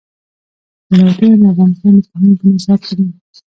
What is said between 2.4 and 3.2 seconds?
نصاب کې دي.